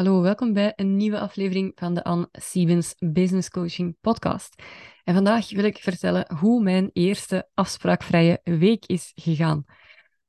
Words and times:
Hallo, 0.00 0.20
welkom 0.20 0.52
bij 0.52 0.72
een 0.76 0.96
nieuwe 0.96 1.20
aflevering 1.20 1.72
van 1.74 1.94
de 1.94 2.04
Anne 2.04 2.28
Siebens 2.32 2.94
Business 2.98 3.50
Coaching 3.50 3.96
Podcast. 4.00 4.62
En 5.04 5.14
vandaag 5.14 5.50
wil 5.50 5.64
ik 5.64 5.78
vertellen 5.78 6.34
hoe 6.38 6.62
mijn 6.62 6.90
eerste 6.92 7.48
afspraakvrije 7.54 8.40
week 8.44 8.86
is 8.86 9.12
gegaan. 9.14 9.64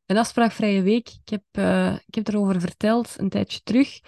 Een 0.05 0.17
afspraakvrije 0.17 0.81
week, 0.81 1.09
ik 1.09 1.29
heb, 1.29 1.43
uh, 1.59 1.93
ik 2.05 2.15
heb 2.15 2.27
erover 2.27 2.61
verteld 2.61 3.13
een 3.17 3.29
tijdje 3.29 3.61
terug 3.63 3.99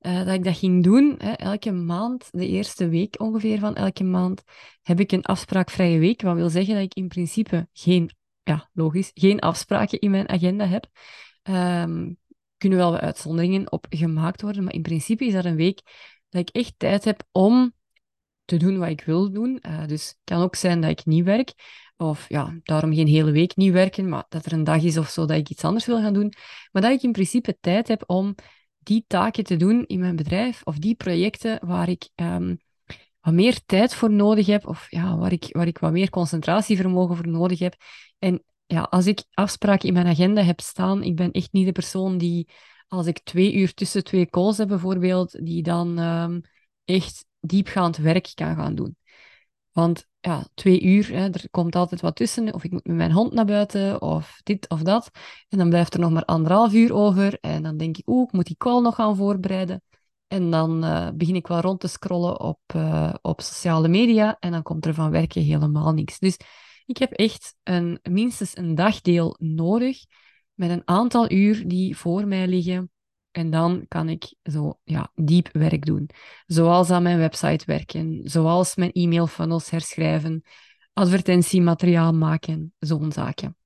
uh, 0.00 0.24
dat 0.24 0.34
ik 0.34 0.44
dat 0.44 0.56
ging 0.56 0.82
doen. 0.82 1.14
Hè. 1.18 1.32
Elke 1.32 1.72
maand, 1.72 2.28
de 2.30 2.48
eerste 2.48 2.88
week 2.88 3.20
ongeveer 3.20 3.58
van 3.58 3.74
elke 3.74 4.04
maand, 4.04 4.42
heb 4.82 5.00
ik 5.00 5.12
een 5.12 5.24
afspraakvrije 5.24 5.98
week. 5.98 6.22
Wat 6.22 6.34
wil 6.34 6.50
zeggen 6.50 6.74
dat 6.74 6.82
ik 6.82 6.94
in 6.94 7.08
principe 7.08 7.68
geen, 7.72 8.10
ja, 8.42 8.70
logisch, 8.72 9.10
geen 9.14 9.40
afspraken 9.40 10.00
in 10.00 10.10
mijn 10.10 10.28
agenda 10.28 10.66
heb. 10.66 10.86
Um, 11.42 12.20
kunnen 12.62 12.78
wel 12.78 12.90
wat 12.90 13.00
uitzonderingen 13.00 13.72
op 13.72 13.86
gemaakt 13.90 14.42
worden, 14.42 14.64
maar 14.64 14.72
in 14.72 14.82
principe 14.82 15.24
is 15.24 15.32
dat 15.32 15.44
een 15.44 15.56
week 15.56 15.80
dat 16.28 16.40
ik 16.40 16.48
echt 16.48 16.74
tijd 16.76 17.04
heb 17.04 17.22
om 17.32 17.74
te 18.44 18.56
doen 18.56 18.78
wat 18.78 18.88
ik 18.88 19.04
wil 19.04 19.32
doen. 19.32 19.62
Uh, 19.66 19.86
dus 19.86 20.06
het 20.06 20.18
kan 20.24 20.42
ook 20.42 20.54
zijn 20.54 20.80
dat 20.80 20.90
ik 20.90 21.04
niet 21.04 21.24
werk, 21.24 21.52
of 21.96 22.28
ja, 22.28 22.58
daarom 22.62 22.94
geen 22.94 23.06
hele 23.06 23.30
week 23.30 23.56
niet 23.56 23.72
werken, 23.72 24.08
maar 24.08 24.24
dat 24.28 24.46
er 24.46 24.52
een 24.52 24.64
dag 24.64 24.82
is 24.82 24.98
of 24.98 25.08
zo 25.08 25.26
dat 25.26 25.36
ik 25.36 25.48
iets 25.48 25.64
anders 25.64 25.86
wil 25.86 26.00
gaan 26.00 26.14
doen. 26.14 26.32
Maar 26.72 26.82
dat 26.82 26.92
ik 26.92 27.02
in 27.02 27.12
principe 27.12 27.56
tijd 27.60 27.88
heb 27.88 28.04
om 28.06 28.34
die 28.78 29.04
taken 29.06 29.44
te 29.44 29.56
doen 29.56 29.84
in 29.86 30.00
mijn 30.00 30.16
bedrijf, 30.16 30.60
of 30.64 30.78
die 30.78 30.94
projecten 30.94 31.66
waar 31.66 31.88
ik 31.88 32.08
um, 32.14 32.58
wat 33.20 33.34
meer 33.34 33.64
tijd 33.66 33.94
voor 33.94 34.10
nodig 34.10 34.46
heb, 34.46 34.66
of 34.66 34.86
ja, 34.90 35.16
waar, 35.16 35.32
ik, 35.32 35.48
waar 35.50 35.66
ik 35.66 35.78
wat 35.78 35.92
meer 35.92 36.10
concentratievermogen 36.10 37.16
voor 37.16 37.28
nodig 37.28 37.58
heb. 37.58 37.74
En 38.18 38.42
ja, 38.66 38.82
als 38.82 39.06
ik 39.06 39.24
afspraken 39.34 39.88
in 39.88 39.94
mijn 39.94 40.06
agenda 40.06 40.42
heb 40.42 40.60
staan, 40.60 41.02
ik 41.02 41.16
ben 41.16 41.30
echt 41.30 41.52
niet 41.52 41.66
de 41.66 41.72
persoon 41.72 42.18
die, 42.18 42.48
als 42.88 43.06
ik 43.06 43.20
twee 43.24 43.54
uur 43.54 43.74
tussen 43.74 44.04
twee 44.04 44.26
calls 44.26 44.58
heb 44.58 44.68
bijvoorbeeld, 44.68 45.46
die 45.46 45.62
dan 45.62 45.98
um, 45.98 46.40
echt 46.84 47.24
diepgaand 47.40 47.96
werk 47.96 48.32
kan 48.34 48.56
gaan 48.56 48.74
doen. 48.74 48.96
Want 49.72 50.06
ja, 50.20 50.46
twee 50.54 50.82
uur, 50.82 51.08
hè, 51.08 51.30
er 51.30 51.50
komt 51.50 51.76
altijd 51.76 52.00
wat 52.00 52.16
tussen. 52.16 52.54
Of 52.54 52.64
ik 52.64 52.70
moet 52.70 52.86
met 52.86 52.96
mijn 52.96 53.12
hond 53.12 53.32
naar 53.32 53.44
buiten, 53.44 54.02
of 54.02 54.40
dit 54.42 54.68
of 54.68 54.82
dat. 54.82 55.10
En 55.48 55.58
dan 55.58 55.68
blijft 55.68 55.94
er 55.94 56.00
nog 56.00 56.10
maar 56.10 56.24
anderhalf 56.24 56.72
uur 56.72 56.92
over. 56.92 57.38
En 57.40 57.62
dan 57.62 57.76
denk 57.76 57.96
ik, 57.96 58.08
oeh, 58.08 58.26
ik 58.26 58.32
moet 58.32 58.46
die 58.46 58.56
call 58.56 58.80
nog 58.80 58.94
gaan 58.94 59.16
voorbereiden. 59.16 59.82
En 60.26 60.50
dan 60.50 60.84
uh, 60.84 61.08
begin 61.14 61.34
ik 61.34 61.46
wel 61.46 61.60
rond 61.60 61.80
te 61.80 61.88
scrollen 61.88 62.40
op, 62.40 62.60
uh, 62.76 63.14
op 63.22 63.40
sociale 63.40 63.88
media. 63.88 64.36
En 64.40 64.50
dan 64.50 64.62
komt 64.62 64.86
er 64.86 64.94
van 64.94 65.10
werken 65.10 65.42
helemaal 65.42 65.92
niks. 65.92 66.18
Dus 66.18 66.36
ik 66.86 66.96
heb 66.96 67.12
echt 67.12 67.54
een, 67.62 67.98
minstens 68.02 68.56
een 68.56 68.74
dagdeel 68.74 69.36
nodig 69.38 70.04
met 70.54 70.70
een 70.70 70.82
aantal 70.84 71.32
uur 71.32 71.68
die 71.68 71.96
voor 71.96 72.26
mij 72.26 72.46
liggen. 72.46 72.90
En 73.30 73.50
dan 73.50 73.84
kan 73.88 74.08
ik 74.08 74.34
zo 74.42 74.78
ja, 74.84 75.10
diep 75.14 75.48
werk 75.52 75.84
doen. 75.84 76.08
Zoals 76.46 76.90
aan 76.90 77.02
mijn 77.02 77.18
website 77.18 77.64
werken, 77.66 78.20
zoals 78.24 78.74
mijn 78.74 78.92
e-mail 78.92 79.26
funnels 79.26 79.70
herschrijven, 79.70 80.42
advertentiemateriaal 80.92 82.12
maken, 82.12 82.74
zo'n 82.78 83.12
zaken. 83.12 83.56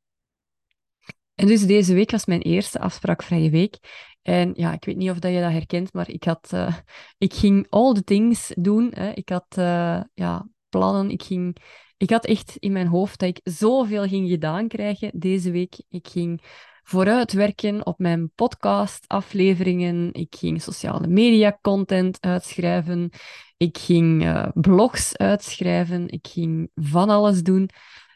En 1.35 1.47
dus 1.47 1.67
deze 1.67 1.95
week 1.95 2.11
was 2.11 2.27
mijn 2.27 2.41
eerste 2.41 2.79
afspraakvrije 2.79 3.51
week. 3.51 3.79
En 4.23 4.53
ja, 4.55 4.73
ik 4.73 4.85
weet 4.85 4.97
niet 4.97 5.11
of 5.11 5.19
dat 5.19 5.33
je 5.33 5.41
dat 5.41 5.51
herkent, 5.51 5.93
maar 5.93 6.11
ik, 6.11 6.25
had, 6.25 6.51
uh, 6.55 6.77
ik 7.19 7.35
ging 7.35 7.67
all 7.71 7.95
the 7.95 8.05
things 8.05 8.53
doen. 8.57 8.93
Hè. 8.95 9.11
Ik 9.11 9.29
had 9.29 9.47
uh, 9.59 10.01
ja, 10.15 10.49
plannen, 10.69 11.11
ik 11.11 11.23
ging 11.23 11.57
ik 11.97 12.11
had 12.11 12.25
echt 12.25 12.57
in 12.59 12.73
mijn 12.73 12.87
hoofd 12.87 13.19
dat 13.19 13.29
ik 13.29 13.41
zoveel 13.43 14.07
ging 14.07 14.29
gedaan 14.29 14.69
krijgen 14.69 15.11
deze 15.15 15.51
week. 15.51 15.83
Ik 15.89 16.09
ging 16.09 16.43
vooruitwerken 16.83 17.87
op 17.87 17.99
mijn 17.99 18.31
podcast-afleveringen. 18.35 20.13
Ik 20.13 20.35
ging 20.39 20.63
sociale 20.63 21.07
media-content 21.07 22.19
uitschrijven. 22.21 23.11
Ik 23.57 23.79
ging 23.79 24.25
uh, 24.25 24.49
blogs 24.55 25.17
uitschrijven. 25.17 26.09
Ik 26.09 26.27
ging 26.27 26.71
van 26.75 27.11
alles 27.11 27.43
doen. 27.43 27.71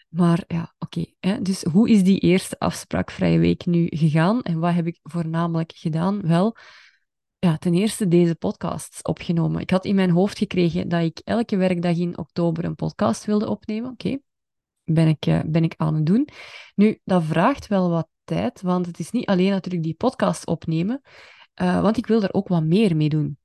Maar 0.08 0.44
ja, 0.46 0.74
oké. 0.78 1.04
Dus 1.42 1.62
hoe 1.62 1.90
is 1.90 2.02
die 2.02 2.18
eerste 2.18 2.58
afspraakvrije 2.58 3.38
week 3.38 3.66
nu 3.66 3.86
gegaan? 3.88 4.42
En 4.42 4.58
wat 4.58 4.74
heb 4.74 4.86
ik 4.86 4.98
voornamelijk 5.02 5.72
gedaan? 5.74 6.20
Wel, 6.26 6.56
ja, 7.40 7.56
ten 7.56 7.74
eerste 7.74 8.08
deze 8.08 8.34
podcasts 8.34 9.02
opgenomen. 9.02 9.60
Ik 9.60 9.70
had 9.70 9.84
in 9.84 9.94
mijn 9.94 10.10
hoofd 10.10 10.38
gekregen 10.38 10.88
dat 10.88 11.02
ik 11.02 11.18
elke 11.24 11.56
werkdag 11.56 11.96
in 11.96 12.18
oktober 12.18 12.64
een 12.64 12.74
podcast 12.74 13.24
wilde 13.24 13.48
opnemen. 13.48 13.90
Oké, 13.90 14.18
ben, 14.84 15.08
ik, 15.08 15.26
uh, 15.26 15.40
ben 15.46 15.64
ik 15.64 15.74
aan 15.76 15.94
het 15.94 16.06
doen. 16.06 16.28
Nu, 16.74 17.00
dat 17.04 17.24
vraagt 17.24 17.66
wel 17.66 17.90
wat 17.90 18.08
tijd, 18.24 18.60
want 18.60 18.86
het 18.86 18.98
is 18.98 19.10
niet 19.10 19.26
alleen 19.26 19.50
natuurlijk 19.50 19.84
die 19.84 19.94
podcast 19.94 20.46
opnemen, 20.46 21.00
uh, 21.62 21.82
want 21.82 21.96
ik 21.96 22.06
wil 22.06 22.22
er 22.22 22.32
ook 22.32 22.48
wat 22.48 22.62
meer 22.62 22.96
mee 22.96 23.08
doen. 23.08 23.38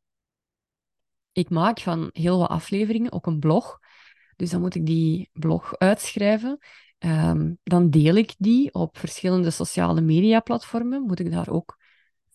Ik 1.32 1.50
maak 1.50 1.80
van 1.80 2.10
heel 2.12 2.40
wat 2.40 2.50
afleveringen 2.50 3.12
ook 3.12 3.26
een 3.26 3.40
blog. 3.40 3.80
Dus 4.36 4.50
dan 4.50 4.62
moet 4.62 4.76
ik 4.76 4.86
die 4.86 5.30
blog 5.34 5.78
uitschrijven. 5.78 6.58
Um, 7.00 7.58
dan 7.64 7.90
deel 7.90 8.16
ik 8.16 8.36
die 8.38 8.74
op 8.74 8.98
verschillende 8.98 9.50
sociale 9.50 10.02
media 10.02 10.40
platformen. 10.40 11.02
Moet 11.02 11.20
ik 11.20 11.32
daar 11.32 11.50
ook 11.50 11.78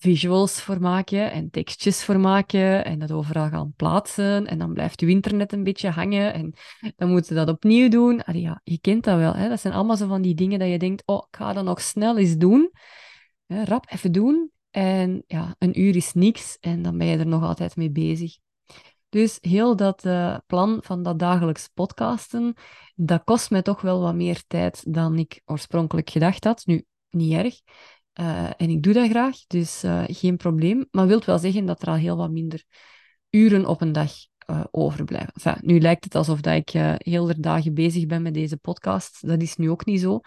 visuals 0.00 0.62
voor 0.62 0.81
maken 0.81 1.33
en 1.33 1.50
tekstjes 1.50 2.05
voor 2.05 2.21
maken 2.21 2.84
en 2.84 2.99
dat 2.99 3.12
overal 3.12 3.49
gaan 3.49 3.72
plaatsen. 3.77 4.47
En 4.47 4.59
dan 4.59 4.72
blijft 4.72 5.00
uw 5.00 5.09
internet 5.09 5.53
een 5.53 5.65
beetje 5.65 5.91
hangen 5.91 6.33
en 6.33 6.55
dan 6.97 7.11
moeten 7.11 7.34
we 7.34 7.44
dat 7.44 7.55
opnieuw 7.55 7.88
doen. 7.88 8.25
Allee, 8.25 8.43
ja, 8.43 8.60
je 8.65 8.78
kent 8.81 9.05
dat 9.05 9.19
wel. 9.19 9.34
Hè? 9.34 9.49
Dat 9.49 9.60
zijn 9.60 9.75
allemaal 9.75 9.97
zo 9.97 10.06
van 10.06 10.22
die 10.22 10.34
dingen 10.34 10.59
dat 10.59 10.69
je 10.69 10.78
denkt, 10.78 11.03
oh, 11.06 11.27
ik 11.31 11.37
ga 11.37 11.53
dat 11.53 11.65
nog 11.65 11.81
snel 11.81 12.19
eens 12.19 12.37
doen. 12.37 12.71
rap 13.47 13.91
even 13.91 14.12
doen. 14.12 14.50
En 14.71 15.22
ja, 15.27 15.55
een 15.59 15.81
uur 15.81 15.97
is 15.97 16.12
niks 16.12 16.56
en 16.60 16.83
dan 16.83 16.99
ben 16.99 17.06
je 17.06 17.19
er 17.19 17.27
nog 17.27 17.43
altijd 17.43 17.77
mee 17.77 17.91
bezig. 17.91 18.37
Dus 19.09 19.39
heel 19.41 19.77
dat 19.77 20.05
uh, 20.05 20.37
plan 20.47 20.78
van 20.83 21.03
dat 21.03 21.19
dagelijks 21.19 21.69
podcasten, 21.75 22.55
dat 22.94 23.25
kost 23.25 23.50
mij 23.50 23.62
toch 23.62 23.81
wel 23.81 24.00
wat 24.00 24.15
meer 24.15 24.43
tijd 24.47 24.94
dan 24.94 25.19
ik 25.19 25.43
oorspronkelijk 25.44 26.10
gedacht 26.10 26.44
had. 26.44 26.66
Nu, 26.66 26.84
niet 27.10 27.33
erg. 27.33 27.60
Uh, 28.21 28.50
en 28.56 28.71
ik 28.71 28.82
doe 28.82 28.93
dat 28.93 29.09
graag, 29.09 29.37
dus 29.47 29.84
uh, 29.84 30.03
geen 30.06 30.37
probleem. 30.37 30.88
Maar 30.91 31.06
wilt 31.06 31.25
wel 31.25 31.38
zeggen 31.38 31.66
dat 31.66 31.82
er 31.82 31.88
al 31.88 31.94
heel 31.94 32.16
wat 32.16 32.31
minder 32.31 32.65
uren 33.31 33.66
op 33.66 33.81
een 33.81 33.93
dag 33.93 34.12
uh, 34.50 34.65
overblijven. 34.71 35.59
Nu 35.60 35.81
lijkt 35.81 36.04
het 36.04 36.15
alsof 36.15 36.41
dat 36.41 36.54
ik 36.54 36.69
heel 36.98 37.25
de 37.25 37.41
dagen 37.41 37.75
bezig 37.75 38.06
ben 38.06 38.22
met 38.22 38.34
deze 38.34 38.56
podcast. 38.56 39.26
Dat 39.26 39.43
is 39.43 39.56
nu 39.56 39.71
ook 39.71 39.84
niet 39.84 40.00
zo. 40.00 40.21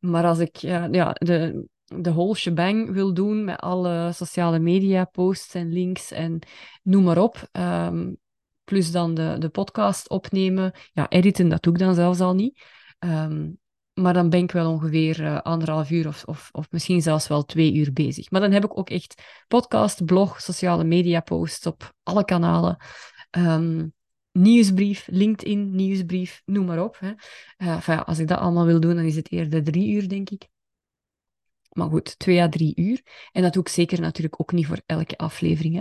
Maar 0.00 0.24
als 0.24 0.38
ik 0.38 0.56
ja, 0.56 1.12
de, 1.12 1.66
de 1.84 2.12
whole 2.12 2.34
shebang 2.34 2.90
wil 2.90 3.14
doen 3.14 3.44
met 3.44 3.60
alle 3.60 4.10
sociale 4.12 4.58
media, 4.58 5.04
posts 5.04 5.54
en 5.54 5.72
links 5.72 6.10
en 6.10 6.38
noem 6.82 7.04
maar 7.04 7.18
op. 7.18 7.48
Um, 7.52 8.16
plus 8.64 8.90
dan 8.90 9.14
de, 9.14 9.36
de 9.38 9.48
podcast 9.48 10.08
opnemen. 10.08 10.72
Ja, 10.92 11.08
editen, 11.08 11.48
dat 11.48 11.62
doe 11.62 11.72
ik 11.72 11.78
dan 11.78 11.94
zelfs 11.94 12.20
al 12.20 12.34
niet. 12.34 12.62
Um, 12.98 13.60
maar 13.94 14.12
dan 14.12 14.30
ben 14.30 14.42
ik 14.42 14.50
wel 14.52 14.70
ongeveer 14.70 15.20
uh, 15.20 15.40
anderhalf 15.40 15.90
uur 15.90 16.06
of, 16.06 16.24
of, 16.24 16.48
of 16.52 16.70
misschien 16.70 17.02
zelfs 17.02 17.28
wel 17.28 17.44
twee 17.44 17.74
uur 17.74 17.92
bezig. 17.92 18.30
Maar 18.30 18.40
dan 18.40 18.52
heb 18.52 18.64
ik 18.64 18.78
ook 18.78 18.90
echt 18.90 19.22
podcast, 19.48 20.04
blog, 20.04 20.40
sociale 20.40 20.84
media 20.84 21.20
posts 21.20 21.66
op 21.66 21.94
alle 22.02 22.24
kanalen. 22.24 22.76
Um, 23.30 23.92
nieuwsbrief, 24.32 25.06
LinkedIn, 25.10 25.74
nieuwsbrief, 25.74 26.42
noem 26.44 26.66
maar 26.66 26.82
op. 26.82 26.98
Hè. 26.98 27.12
Ja, 27.56 27.96
als 27.96 28.18
ik 28.18 28.28
dat 28.28 28.38
allemaal 28.38 28.66
wil 28.66 28.80
doen, 28.80 28.96
dan 28.96 29.04
is 29.04 29.16
het 29.16 29.32
eerder 29.32 29.64
drie 29.64 29.92
uur, 29.92 30.08
denk 30.08 30.30
ik. 30.30 30.51
Maar 31.72 31.88
goed, 31.88 32.18
twee 32.18 32.40
à 32.40 32.48
drie 32.48 32.72
uur. 32.76 33.00
En 33.32 33.42
dat 33.42 33.52
doe 33.52 33.62
ik 33.62 33.68
zeker 33.68 34.00
natuurlijk 34.00 34.40
ook 34.40 34.52
niet 34.52 34.66
voor 34.66 34.80
elke 34.86 35.16
aflevering. 35.16 35.74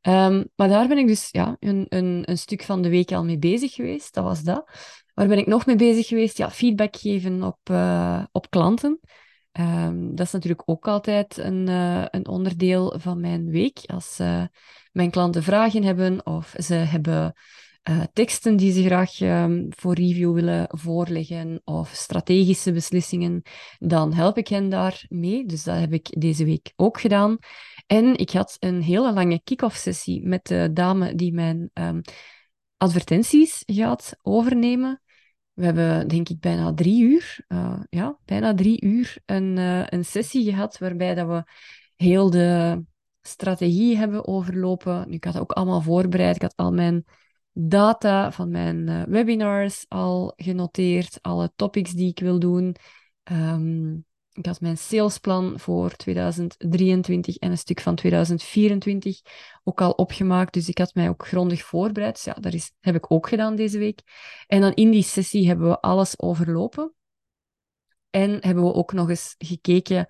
Hè. 0.00 0.26
Um, 0.26 0.48
maar 0.56 0.68
daar 0.68 0.88
ben 0.88 0.98
ik 0.98 1.06
dus 1.06 1.28
ja, 1.30 1.56
een, 1.60 1.86
een, 1.88 2.22
een 2.24 2.38
stuk 2.38 2.62
van 2.62 2.82
de 2.82 2.88
week 2.88 3.12
al 3.12 3.24
mee 3.24 3.38
bezig 3.38 3.72
geweest. 3.72 4.14
Dat 4.14 4.24
was 4.24 4.42
dat. 4.42 4.70
Waar 5.14 5.26
ben 5.26 5.38
ik 5.38 5.46
nog 5.46 5.66
mee 5.66 5.76
bezig 5.76 6.06
geweest? 6.06 6.38
Ja, 6.38 6.50
feedback 6.50 6.96
geven 6.96 7.42
op, 7.42 7.58
uh, 7.70 8.24
op 8.32 8.50
klanten. 8.50 9.00
Um, 9.60 10.14
dat 10.14 10.26
is 10.26 10.32
natuurlijk 10.32 10.62
ook 10.64 10.88
altijd 10.88 11.36
een, 11.36 11.66
uh, 11.68 12.04
een 12.10 12.28
onderdeel 12.28 12.94
van 12.98 13.20
mijn 13.20 13.50
week. 13.50 13.78
Als 13.86 14.20
uh, 14.20 14.44
mijn 14.92 15.10
klanten 15.10 15.42
vragen 15.42 15.82
hebben 15.82 16.26
of 16.26 16.54
ze 16.58 16.74
hebben 16.74 17.34
teksten 18.12 18.56
die 18.56 18.72
ze 18.72 18.84
graag 18.84 19.20
um, 19.20 19.66
voor 19.70 19.94
review 19.94 20.34
willen 20.34 20.68
voorleggen 20.68 21.60
of 21.64 21.88
strategische 21.88 22.72
beslissingen, 22.72 23.42
dan 23.78 24.12
help 24.12 24.38
ik 24.38 24.48
hen 24.48 24.68
daar 24.68 25.04
mee. 25.08 25.46
Dus 25.46 25.64
dat 25.64 25.78
heb 25.78 25.92
ik 25.92 26.20
deze 26.20 26.44
week 26.44 26.72
ook 26.76 27.00
gedaan. 27.00 27.38
En 27.86 28.16
ik 28.16 28.30
had 28.30 28.56
een 28.58 28.82
hele 28.82 29.12
lange 29.12 29.40
kick-off 29.44 29.76
sessie 29.76 30.26
met 30.26 30.46
de 30.46 30.70
dame 30.72 31.14
die 31.14 31.32
mijn 31.32 31.70
um, 31.74 32.00
advertenties 32.76 33.62
gaat 33.66 34.16
overnemen. 34.22 35.00
We 35.52 35.64
hebben, 35.64 36.08
denk 36.08 36.28
ik, 36.28 36.40
bijna 36.40 36.74
drie 36.74 37.02
uur, 37.02 37.44
uh, 37.48 37.80
ja, 37.88 38.18
bijna 38.24 38.54
drie 38.54 38.84
uur 38.84 39.18
een, 39.26 39.56
uh, 39.56 39.86
een 39.86 40.04
sessie 40.04 40.44
gehad 40.44 40.78
waarbij 40.78 41.14
dat 41.14 41.26
we 41.26 41.44
heel 41.96 42.30
de 42.30 42.82
strategie 43.20 43.96
hebben 43.96 44.26
overlopen. 44.26 45.08
Nu, 45.08 45.14
ik 45.14 45.24
had 45.24 45.38
ook 45.38 45.52
allemaal 45.52 45.80
voorbereid. 45.80 46.36
Ik 46.36 46.42
had 46.42 46.56
al 46.56 46.72
mijn 46.72 47.04
data 47.58 48.32
van 48.32 48.50
mijn 48.50 48.88
uh, 48.88 49.02
webinars 49.02 49.84
al 49.88 50.32
genoteerd, 50.36 51.18
alle 51.22 51.52
topics 51.56 51.92
die 51.92 52.10
ik 52.10 52.18
wil 52.18 52.38
doen. 52.38 52.76
Um, 53.32 54.04
ik 54.32 54.46
had 54.46 54.60
mijn 54.60 54.78
salesplan 54.78 55.58
voor 55.58 55.90
2023 55.90 57.36
en 57.36 57.50
een 57.50 57.58
stuk 57.58 57.80
van 57.80 57.94
2024 57.94 59.20
ook 59.64 59.80
al 59.80 59.90
opgemaakt. 59.90 60.52
Dus 60.52 60.68
ik 60.68 60.78
had 60.78 60.94
mij 60.94 61.08
ook 61.08 61.26
grondig 61.26 61.62
voorbereid. 61.62 62.14
Dus 62.14 62.24
ja, 62.24 62.32
dat 62.32 62.54
is, 62.54 62.72
heb 62.80 62.94
ik 62.94 63.12
ook 63.12 63.28
gedaan 63.28 63.56
deze 63.56 63.78
week. 63.78 64.00
En 64.46 64.60
dan 64.60 64.74
in 64.74 64.90
die 64.90 65.02
sessie 65.02 65.46
hebben 65.46 65.68
we 65.68 65.80
alles 65.80 66.20
overlopen. 66.20 66.94
En 68.10 68.38
hebben 68.40 68.64
we 68.64 68.74
ook 68.74 68.92
nog 68.92 69.08
eens 69.08 69.34
gekeken 69.38 70.06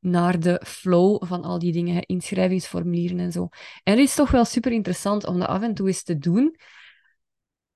naar 0.00 0.40
de 0.40 0.62
flow 0.66 1.24
van 1.24 1.42
al 1.42 1.58
die 1.58 1.72
dingen, 1.72 2.02
inschrijvingsformulieren 2.02 3.18
en 3.18 3.32
zo. 3.32 3.48
En 3.82 3.92
het 3.92 4.08
is 4.08 4.14
toch 4.14 4.30
wel 4.30 4.44
super 4.44 4.72
interessant 4.72 5.26
om 5.26 5.38
dat 5.38 5.48
af 5.48 5.62
en 5.62 5.74
toe 5.74 5.86
eens 5.86 6.02
te 6.02 6.18
doen. 6.18 6.56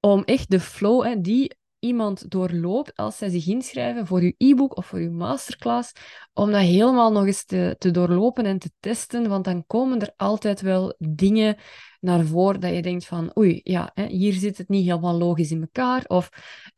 Om 0.05 0.23
echt 0.25 0.51
de 0.51 0.61
flow, 0.61 1.23
die 1.23 1.57
iemand 1.79 2.31
doorloopt 2.31 2.97
als 2.97 3.17
zij 3.17 3.29
zich 3.29 3.47
inschrijven 3.47 4.07
voor 4.07 4.21
uw 4.21 4.33
e-book 4.37 4.77
of 4.77 4.87
voor 4.87 4.99
uw 4.99 5.13
masterclass, 5.13 5.93
om 6.33 6.51
dat 6.51 6.61
helemaal 6.61 7.13
nog 7.13 7.27
eens 7.27 7.45
te, 7.45 7.77
te 7.79 7.91
doorlopen 7.91 8.45
en 8.45 8.59
te 8.59 8.71
testen, 8.81 9.29
want 9.29 9.45
dan 9.45 9.67
komen 9.67 10.01
er 10.01 10.13
altijd 10.17 10.61
wel 10.61 10.95
dingen 10.99 11.57
naar 12.01 12.25
voren 12.25 12.61
dat 12.61 12.75
je 12.75 12.83
denkt 12.83 13.07
van, 13.07 13.37
oei, 13.39 13.61
ja, 13.63 13.91
hè, 13.95 14.07
hier 14.07 14.33
zit 14.33 14.59
het 14.59 14.69
niet 14.69 14.85
helemaal 14.85 15.19
logisch 15.19 15.51
in 15.51 15.61
elkaar, 15.61 16.05
of 16.07 16.29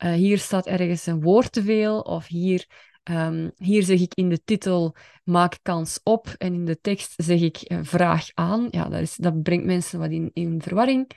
uh, 0.05 0.13
hier 0.13 0.39
staat 0.39 0.67
ergens 0.67 1.07
een 1.07 1.23
woord 1.23 1.53
te 1.53 1.63
veel, 1.63 2.01
of 2.01 2.27
hier, 2.27 2.67
um, 3.11 3.53
hier 3.57 3.83
zeg 3.83 4.01
ik 4.01 4.15
in 4.15 4.29
de 4.29 4.43
titel, 4.45 4.97
maak 5.25 5.59
kans 5.63 6.01
op, 6.03 6.35
en 6.39 6.55
in 6.55 6.65
de 6.65 6.81
tekst 6.81 7.13
zeg 7.17 7.41
ik, 7.41 7.71
uh, 7.71 7.79
vraag 7.83 8.29
aan. 8.35 8.69
Ja, 8.71 8.89
dat, 8.89 9.01
is, 9.01 9.17
dat 9.17 9.43
brengt 9.43 9.65
mensen 9.65 9.99
wat 9.99 10.11
in, 10.11 10.31
in 10.33 10.63
verwarring. 10.63 11.11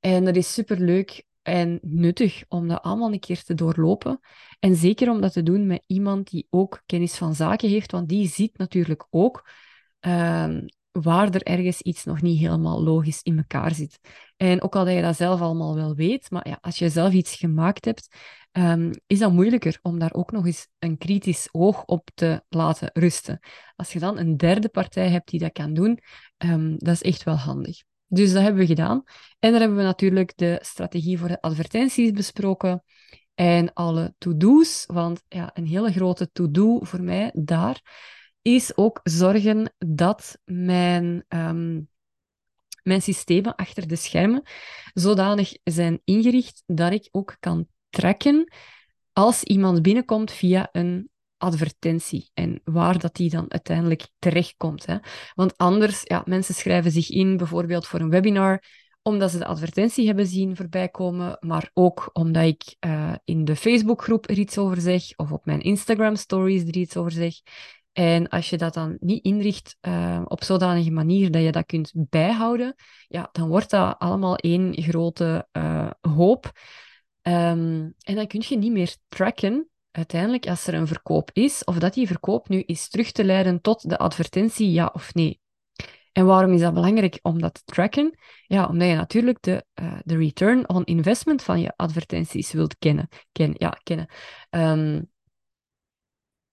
En 0.00 0.24
dat 0.24 0.36
is 0.36 0.52
super 0.52 0.80
leuk 0.80 1.26
en 1.48 1.78
nuttig 1.82 2.44
om 2.48 2.68
dat 2.68 2.82
allemaal 2.82 3.12
een 3.12 3.20
keer 3.20 3.42
te 3.42 3.54
doorlopen. 3.54 4.20
En 4.58 4.74
zeker 4.76 5.10
om 5.10 5.20
dat 5.20 5.32
te 5.32 5.42
doen 5.42 5.66
met 5.66 5.82
iemand 5.86 6.30
die 6.30 6.46
ook 6.50 6.82
kennis 6.86 7.14
van 7.14 7.34
zaken 7.34 7.68
heeft, 7.68 7.92
want 7.92 8.08
die 8.08 8.28
ziet 8.28 8.58
natuurlijk 8.58 9.06
ook 9.10 9.50
uh, 10.00 10.58
waar 10.90 11.30
er 11.30 11.42
ergens 11.42 11.80
iets 11.80 12.04
nog 12.04 12.22
niet 12.22 12.38
helemaal 12.38 12.82
logisch 12.82 13.22
in 13.22 13.36
elkaar 13.36 13.74
zit. 13.74 13.98
En 14.36 14.62
ook 14.62 14.76
al 14.76 14.84
dat 14.84 14.94
je 14.94 15.02
dat 15.02 15.16
zelf 15.16 15.40
allemaal 15.40 15.74
wel 15.74 15.94
weet, 15.94 16.30
maar 16.30 16.48
ja, 16.48 16.58
als 16.60 16.78
je 16.78 16.88
zelf 16.88 17.12
iets 17.12 17.34
gemaakt 17.34 17.84
hebt, 17.84 18.16
um, 18.52 18.90
is 19.06 19.18
dat 19.18 19.32
moeilijker 19.32 19.78
om 19.82 19.98
daar 19.98 20.12
ook 20.12 20.32
nog 20.32 20.46
eens 20.46 20.68
een 20.78 20.98
kritisch 20.98 21.48
oog 21.52 21.84
op 21.84 22.10
te 22.14 22.42
laten 22.48 22.90
rusten. 22.92 23.38
Als 23.76 23.92
je 23.92 23.98
dan 23.98 24.18
een 24.18 24.36
derde 24.36 24.68
partij 24.68 25.08
hebt 25.08 25.30
die 25.30 25.40
dat 25.40 25.52
kan 25.52 25.74
doen, 25.74 25.98
um, 26.38 26.78
dat 26.78 26.94
is 26.94 27.02
echt 27.02 27.22
wel 27.22 27.36
handig. 27.36 27.87
Dus 28.08 28.32
dat 28.32 28.42
hebben 28.42 28.60
we 28.60 28.66
gedaan. 28.66 29.02
En 29.38 29.50
dan 29.50 29.60
hebben 29.60 29.78
we 29.78 29.84
natuurlijk 29.84 30.32
de 30.36 30.58
strategie 30.62 31.18
voor 31.18 31.28
de 31.28 31.40
advertenties 31.40 32.10
besproken 32.10 32.82
en 33.34 33.72
alle 33.72 34.14
to-do's. 34.18 34.84
Want 34.86 35.22
ja, 35.28 35.50
een 35.54 35.66
hele 35.66 35.92
grote 35.92 36.30
to-do 36.32 36.78
voor 36.82 37.02
mij 37.02 37.30
daar 37.34 37.80
is 38.42 38.76
ook 38.76 39.00
zorgen 39.02 39.74
dat 39.78 40.38
mijn, 40.44 41.24
um, 41.28 41.88
mijn 42.82 43.02
systemen 43.02 43.54
achter 43.54 43.88
de 43.88 43.96
schermen 43.96 44.42
zodanig 44.94 45.52
zijn 45.64 46.00
ingericht 46.04 46.62
dat 46.66 46.92
ik 46.92 47.08
ook 47.10 47.36
kan 47.40 47.66
tracken 47.90 48.52
als 49.12 49.42
iemand 49.42 49.82
binnenkomt 49.82 50.32
via 50.32 50.68
een 50.72 51.10
advertentie 51.38 52.30
en 52.34 52.60
waar 52.64 52.98
dat 52.98 53.14
die 53.14 53.30
dan 53.30 53.44
uiteindelijk 53.48 54.08
terechtkomt. 54.18 54.86
Hè. 54.86 54.96
Want 55.34 55.56
anders, 55.56 56.00
ja, 56.04 56.22
mensen 56.24 56.54
schrijven 56.54 56.90
zich 56.90 57.10
in 57.10 57.36
bijvoorbeeld 57.36 57.86
voor 57.86 58.00
een 58.00 58.10
webinar 58.10 58.62
omdat 59.02 59.30
ze 59.30 59.38
de 59.38 59.46
advertentie 59.46 60.06
hebben 60.06 60.26
zien 60.26 60.56
voorbij 60.56 60.88
komen, 60.88 61.36
maar 61.40 61.70
ook 61.74 62.10
omdat 62.12 62.44
ik 62.44 62.76
uh, 62.86 63.14
in 63.24 63.44
de 63.44 63.56
Facebookgroep 63.56 64.28
er 64.28 64.38
iets 64.38 64.58
over 64.58 64.80
zeg 64.80 65.02
of 65.16 65.32
op 65.32 65.44
mijn 65.44 65.60
Instagram 65.60 66.16
stories 66.16 66.62
er 66.62 66.76
iets 66.76 66.96
over 66.96 67.12
zeg. 67.12 67.34
En 67.92 68.28
als 68.28 68.50
je 68.50 68.56
dat 68.56 68.74
dan 68.74 68.96
niet 69.00 69.24
inricht 69.24 69.76
uh, 69.80 70.22
op 70.24 70.44
zodanige 70.44 70.90
manier 70.90 71.30
dat 71.30 71.42
je 71.42 71.52
dat 71.52 71.66
kunt 71.66 71.92
bijhouden, 71.94 72.74
ja, 73.08 73.28
dan 73.32 73.48
wordt 73.48 73.70
dat 73.70 73.98
allemaal 73.98 74.36
één 74.36 74.82
grote 74.82 75.48
uh, 75.52 75.90
hoop. 76.00 76.52
Um, 77.22 77.94
en 77.98 78.14
dan 78.14 78.26
kun 78.26 78.42
je 78.48 78.56
niet 78.56 78.72
meer 78.72 78.96
tracken 79.08 79.68
uiteindelijk, 79.90 80.46
als 80.46 80.66
er 80.66 80.74
een 80.74 80.86
verkoop 80.86 81.30
is, 81.32 81.64
of 81.64 81.78
dat 81.78 81.94
die 81.94 82.06
verkoop 82.06 82.48
nu 82.48 82.62
is 82.66 82.88
terug 82.88 83.12
te 83.12 83.24
leiden 83.24 83.60
tot 83.60 83.88
de 83.88 83.98
advertentie, 83.98 84.70
ja 84.70 84.90
of 84.92 85.14
nee. 85.14 85.40
En 86.12 86.26
waarom 86.26 86.52
is 86.52 86.60
dat 86.60 86.74
belangrijk 86.74 87.18
om 87.22 87.40
dat 87.40 87.54
te 87.54 87.62
tracken? 87.64 88.18
Ja, 88.46 88.66
omdat 88.66 88.88
je 88.88 88.94
natuurlijk 88.94 89.42
de, 89.42 89.64
uh, 89.82 89.98
de 90.04 90.16
return 90.16 90.68
on 90.68 90.84
investment 90.84 91.42
van 91.42 91.60
je 91.60 91.72
advertenties 91.76 92.52
wilt 92.52 92.78
kennen. 92.78 93.08
Ken, 93.32 93.54
ja, 93.58 93.80
kennen. 93.82 94.08
Um, 94.50 95.10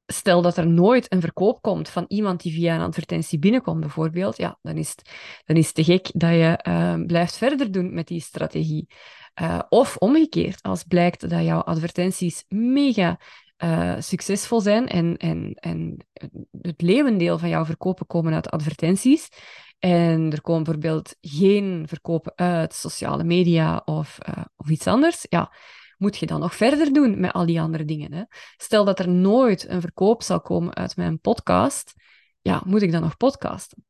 stel 0.05 0.41
dat 0.41 0.57
er 0.57 0.67
nooit 0.67 1.13
een 1.13 1.21
verkoop 1.21 1.61
komt 1.61 1.89
van 1.89 2.05
iemand 2.07 2.41
die 2.41 2.53
via 2.53 2.75
een 2.75 2.81
advertentie 2.81 3.39
binnenkomt, 3.39 3.79
bijvoorbeeld, 3.79 4.37
ja, 4.37 4.57
dan 4.61 4.77
is 4.77 4.89
het, 4.89 5.11
dan 5.45 5.55
is 5.55 5.71
te 5.71 5.83
gek 5.83 6.09
dat 6.13 6.29
je 6.29 6.59
uh, 6.67 7.05
blijft 7.05 7.37
verder 7.37 7.71
doen 7.71 7.93
met 7.93 8.07
die 8.07 8.21
strategie. 8.21 8.87
Uh, 9.41 9.59
of 9.69 9.97
omgekeerd, 9.97 10.63
als 10.63 10.83
blijkt 10.83 11.29
dat 11.29 11.43
jouw 11.43 11.59
advertenties 11.59 12.45
mega 12.47 13.19
uh, 13.63 13.95
succesvol 13.99 14.61
zijn 14.61 14.87
en, 14.87 15.17
en, 15.17 15.53
en 15.53 16.05
het 16.61 16.81
leeuwendeel 16.81 17.37
van 17.37 17.49
jouw 17.49 17.65
verkopen 17.65 18.05
komen 18.05 18.33
uit 18.33 18.49
advertenties 18.49 19.29
en 19.79 20.31
er 20.31 20.41
komen 20.41 20.63
bijvoorbeeld 20.63 21.15
geen 21.21 21.83
verkopen 21.87 22.33
uit 22.35 22.73
sociale 22.73 23.23
media 23.23 23.81
of, 23.85 24.17
uh, 24.29 24.43
of 24.55 24.69
iets 24.69 24.87
anders, 24.87 25.25
ja, 25.29 25.53
moet 25.97 26.17
je 26.17 26.25
dan 26.25 26.39
nog 26.39 26.55
verder 26.55 26.93
doen 26.93 27.19
met 27.19 27.33
al 27.33 27.45
die 27.45 27.61
andere 27.61 27.85
dingen? 27.85 28.13
Hè? 28.13 28.23
Stel 28.57 28.85
dat 28.85 28.99
er 28.99 29.09
nooit 29.09 29.69
een 29.69 29.81
verkoop 29.81 30.23
zal 30.23 30.41
komen 30.41 30.75
uit 30.75 30.95
mijn 30.95 31.19
podcast, 31.19 31.93
ja, 32.41 32.61
moet 32.65 32.81
ik 32.81 32.91
dan 32.91 33.01
nog 33.01 33.17
podcasten? 33.17 33.85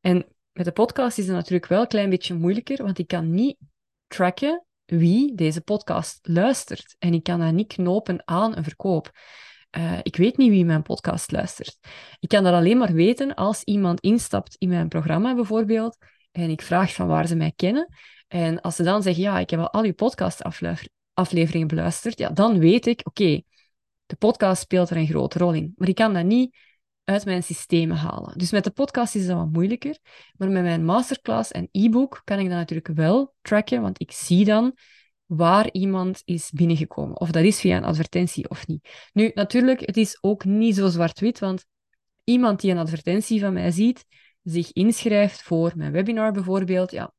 En 0.00 0.26
met 0.52 0.64
de 0.64 0.72
podcast 0.72 1.18
is 1.18 1.26
het 1.26 1.36
natuurlijk 1.36 1.66
wel 1.66 1.80
een 1.80 1.86
klein 1.86 2.10
beetje 2.10 2.34
moeilijker, 2.34 2.82
want 2.82 2.98
ik 2.98 3.06
kan 3.06 3.30
niet 3.30 3.56
tracken 4.06 4.64
wie 4.90 5.34
deze 5.34 5.60
podcast 5.60 6.18
luistert. 6.22 6.96
En 6.98 7.14
ik 7.14 7.22
kan 7.22 7.40
dat 7.40 7.52
niet 7.52 7.72
knopen 7.72 8.22
aan 8.24 8.56
een 8.56 8.64
verkoop. 8.64 9.10
Uh, 9.78 9.98
ik 10.02 10.16
weet 10.16 10.36
niet 10.36 10.50
wie 10.50 10.64
mijn 10.64 10.82
podcast 10.82 11.32
luistert. 11.32 11.78
Ik 12.20 12.28
kan 12.28 12.44
dat 12.44 12.52
alleen 12.52 12.78
maar 12.78 12.92
weten 12.92 13.34
als 13.34 13.62
iemand 13.64 14.00
instapt 14.00 14.56
in 14.58 14.68
mijn 14.68 14.88
programma 14.88 15.34
bijvoorbeeld 15.34 15.96
en 16.32 16.50
ik 16.50 16.62
vraag 16.62 16.94
van 16.94 17.06
waar 17.06 17.26
ze 17.26 17.36
mij 17.36 17.52
kennen. 17.56 17.94
En 18.28 18.60
als 18.60 18.76
ze 18.76 18.82
dan 18.82 19.02
zeggen, 19.02 19.22
ja, 19.22 19.38
ik 19.38 19.50
heb 19.50 19.60
al 19.60 19.70
al 19.70 19.84
uw 19.84 19.94
podcastafleveringen 19.94 21.66
beluisterd, 21.68 22.18
ja, 22.18 22.28
dan 22.30 22.58
weet 22.58 22.86
ik, 22.86 23.00
oké, 23.04 23.42
de 24.06 24.16
podcast 24.16 24.62
speelt 24.62 24.90
er 24.90 24.96
een 24.96 25.06
grote 25.06 25.38
rol 25.38 25.52
in. 25.52 25.72
Maar 25.76 25.88
ik 25.88 25.94
kan 25.94 26.14
dat 26.14 26.24
niet 26.24 26.56
uit 27.10 27.24
mijn 27.24 27.42
systemen 27.42 27.96
halen. 27.96 28.38
Dus 28.38 28.50
met 28.50 28.64
de 28.64 28.70
podcast 28.70 29.14
is 29.14 29.26
dat 29.26 29.36
wat 29.36 29.52
moeilijker. 29.52 29.98
Maar 30.36 30.48
met 30.48 30.62
mijn 30.62 30.84
masterclass 30.84 31.50
en 31.50 31.68
e-book 31.72 32.20
kan 32.24 32.38
ik 32.38 32.48
dat 32.48 32.56
natuurlijk 32.56 32.88
wel 32.94 33.34
tracken, 33.42 33.82
want 33.82 34.00
ik 34.00 34.12
zie 34.12 34.44
dan 34.44 34.76
waar 35.26 35.68
iemand 35.72 36.22
is 36.24 36.50
binnengekomen. 36.50 37.20
Of 37.20 37.30
dat 37.30 37.44
is 37.44 37.60
via 37.60 37.76
een 37.76 37.84
advertentie 37.84 38.50
of 38.50 38.66
niet. 38.66 38.88
Nu, 39.12 39.30
natuurlijk, 39.34 39.80
het 39.80 39.96
is 39.96 40.18
ook 40.20 40.44
niet 40.44 40.74
zo 40.74 40.88
zwart-wit, 40.88 41.38
want 41.38 41.64
iemand 42.24 42.60
die 42.60 42.70
een 42.70 42.78
advertentie 42.78 43.40
van 43.40 43.52
mij 43.52 43.70
ziet, 43.70 44.04
zich 44.42 44.72
inschrijft 44.72 45.42
voor 45.42 45.72
mijn 45.76 45.92
webinar 45.92 46.32
bijvoorbeeld, 46.32 46.90
ja, 46.90 47.14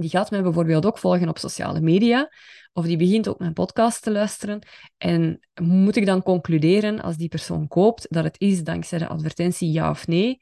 die 0.00 0.10
gaat 0.10 0.30
mij 0.30 0.42
bijvoorbeeld 0.42 0.86
ook 0.86 0.98
volgen 0.98 1.28
op 1.28 1.38
sociale 1.38 1.80
media, 1.80 2.32
of 2.72 2.84
die 2.84 2.96
begint 2.96 3.28
ook 3.28 3.38
mijn 3.38 3.52
podcast 3.52 4.02
te 4.02 4.10
luisteren. 4.10 4.66
En 4.98 5.40
moet 5.62 5.96
ik 5.96 6.06
dan 6.06 6.22
concluderen, 6.22 7.00
als 7.00 7.16
die 7.16 7.28
persoon 7.28 7.68
koopt, 7.68 8.06
dat 8.10 8.24
het 8.24 8.40
is 8.40 8.64
dankzij 8.64 8.98
de 8.98 9.08
advertentie 9.08 9.72
ja 9.72 9.90
of 9.90 10.06
nee? 10.06 10.38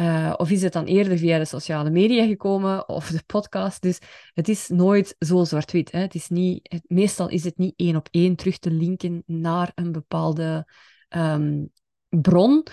Uh, 0.00 0.34
of 0.36 0.50
is 0.50 0.62
het 0.62 0.72
dan 0.72 0.84
eerder 0.84 1.18
via 1.18 1.38
de 1.38 1.44
sociale 1.44 1.90
media 1.90 2.26
gekomen 2.26 2.88
of 2.88 3.08
de 3.08 3.22
podcast? 3.26 3.82
Dus 3.82 3.98
het 4.34 4.48
is 4.48 4.68
nooit 4.68 5.14
zo 5.18 5.44
zwart-wit. 5.44 5.92
Het 5.92 6.14
is 6.14 6.28
niet, 6.28 6.60
het, 6.62 6.82
meestal 6.86 7.28
is 7.28 7.44
het 7.44 7.58
niet 7.58 7.74
één 7.76 7.96
op 7.96 8.08
één 8.10 8.36
terug 8.36 8.58
te 8.58 8.70
linken 8.70 9.22
naar 9.26 9.72
een 9.74 9.92
bepaalde 9.92 10.66
um, 11.08 11.70
bron. 12.08 12.66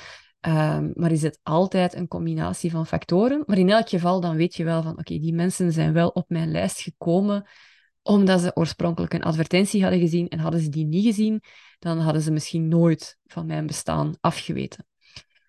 Um, 0.48 0.92
maar 0.96 1.12
is 1.12 1.22
het 1.22 1.40
altijd 1.44 1.96
een 1.96 2.08
combinatie 2.08 2.72
van 2.72 2.88
factoren. 2.88 3.44
Maar 3.46 3.58
in 3.58 3.70
elk 3.70 3.90
geval, 3.90 4.22
dan 4.22 4.36
weet 4.36 4.56
je 4.56 4.64
wel 4.64 4.82
van, 4.82 4.92
oké, 4.92 5.20
die 5.20 5.34
mensen 5.34 5.72
zijn 5.72 5.94
wel 5.94 6.10
op 6.10 6.26
mijn 6.30 6.52
lijst 6.52 6.82
gekomen 6.82 7.46
omdat 8.02 8.42
ze 8.42 8.56
oorspronkelijk 8.56 9.14
een 9.14 9.24
advertentie 9.24 9.82
hadden 9.82 10.00
gezien 10.00 10.28
en 10.28 10.40
hadden 10.40 10.62
ze 10.62 10.70
die 10.70 10.86
niet 10.86 11.06
gezien, 11.06 11.42
dan 11.80 11.98
hadden 11.98 12.22
ze 12.22 12.32
misschien 12.32 12.68
nooit 12.68 13.18
van 13.26 13.46
mijn 13.46 13.66
bestaan 13.66 14.16
afgeweten. 14.22 14.86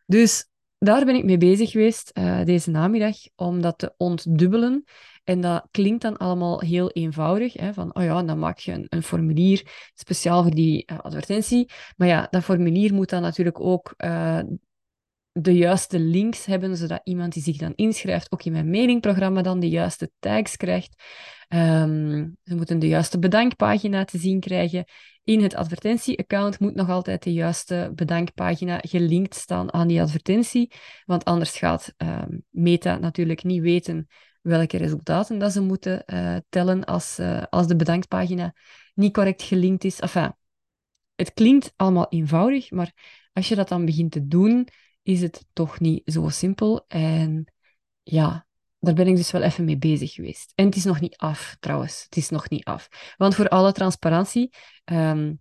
Dus 0.07 0.49
daar 0.79 1.05
ben 1.05 1.15
ik 1.15 1.25
mee 1.25 1.39
bezig 1.39 1.71
geweest 1.71 2.11
uh, 2.19 2.45
deze 2.45 2.71
namiddag, 2.71 3.17
om 3.35 3.61
dat 3.61 3.79
te 3.79 3.95
ontdubbelen. 3.97 4.85
En 5.25 5.41
dat 5.41 5.69
klinkt 5.71 6.03
dan 6.03 6.17
allemaal 6.17 6.61
heel 6.61 6.91
eenvoudig. 6.91 7.53
Hè, 7.53 7.73
van, 7.73 7.95
oh 7.95 8.03
ja, 8.03 8.23
dan 8.23 8.39
maak 8.39 8.59
je 8.59 8.87
een, 8.89 9.03
formulier 9.03 9.91
speciaal 9.95 10.43
voor 10.43 10.55
die 10.55 10.85
uh, 10.93 10.99
advertentie. 10.99 11.71
Maar 11.97 12.09
ja, 12.09 12.27
dat 12.31 12.45
formulier 12.45 12.95
moet 12.95 13.09
dan 13.11 13.23
natuurlijk 13.23 13.61
ook 13.61 13.95
uh, 13.99 14.41
de 15.39 15.55
juiste 15.55 15.99
links 15.99 16.45
hebben, 16.47 16.77
zodat 16.77 17.01
iemand 17.05 17.33
die 17.33 17.43
zich 17.43 17.57
dan 17.57 17.73
inschrijft 17.75 18.33
ook 18.33 18.43
in 18.43 18.53
mijn 18.53 18.71
mailingprogramma 18.71 19.43
dan 19.43 19.61
de 19.61 19.69
juiste 19.69 20.11
tags 20.19 20.57
krijgt. 20.57 21.03
Ehm, 21.49 22.29
ze 22.45 22.55
moeten 22.55 22.79
de 22.79 22.89
juiste 22.89 23.19
bedankpagina 23.19 24.05
te 24.05 24.19
zien 24.19 24.41
krijgen. 24.41 24.85
In 25.25 25.43
het 25.43 25.55
advertentieaccount 25.55 26.59
moet 26.59 26.75
nog 26.75 26.89
altijd 26.89 27.23
de 27.23 27.33
juiste 27.33 27.93
bedankpagina 27.95 28.79
gelinkt 28.83 29.35
staan 29.35 29.73
aan 29.73 29.89
die 29.89 30.01
advertentie, 30.01 30.73
want 31.05 31.25
anders 31.25 31.59
gaat 31.59 31.95
ehm, 31.97 32.39
Meta 32.51 32.99
natuurlijk 32.99 33.45
niet 33.45 33.63
weten 33.63 34.07
welke 34.43 34.77
resultaten 34.77 35.39
dat 35.39 35.53
ze 35.53 35.61
moeten 35.61 36.03
uh, 36.07 36.37
tellen 36.49 36.85
als, 36.85 37.19
uh, 37.19 37.43
als 37.51 37.67
de 37.67 37.77
bedankpagina 37.77 38.55
niet 38.95 39.13
correct 39.13 39.43
gelinkt 39.43 39.85
is. 39.85 40.01
Enfin, 40.01 40.35
het 41.15 41.33
klinkt 41.33 41.73
allemaal 41.77 42.07
eenvoudig, 42.09 42.71
maar 42.71 42.93
als 43.33 43.49
je 43.49 43.55
dat 43.55 43.69
dan 43.69 43.85
begint 43.85 44.13
te 44.13 44.27
doen, 44.27 44.69
is 45.07 45.21
het 45.21 45.45
toch 45.53 45.81
niet 45.81 46.03
zo 46.05 46.29
simpel. 46.29 46.85
En 46.89 47.53
ja, 48.03 48.47
daar 48.79 48.95
ben 48.95 49.07
ik 49.07 49.17
dus 49.17 49.31
wel 49.31 49.43
even 49.43 49.65
mee 49.65 49.79
bezig 49.79 50.13
geweest. 50.13 50.53
En 50.55 50.65
het 50.65 50.77
is 50.77 50.85
nog 50.85 51.01
niet 51.01 51.17
af, 51.17 51.57
trouwens. 51.61 52.03
Het 52.03 52.17
is 52.17 52.29
nog 52.29 52.49
niet 52.49 52.65
af. 52.65 52.89
Want 53.17 53.35
voor 53.35 53.49
alle 53.49 53.73
transparantie, 53.73 54.51
um, 54.85 55.41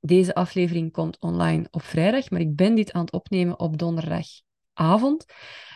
deze 0.00 0.34
aflevering 0.34 0.92
komt 0.92 1.18
online 1.18 1.66
op 1.70 1.82
vrijdag, 1.82 2.30
maar 2.30 2.40
ik 2.40 2.56
ben 2.56 2.74
dit 2.74 2.92
aan 2.92 3.00
het 3.00 3.12
opnemen 3.12 3.58
op 3.58 3.78
donderdagavond. 3.78 5.24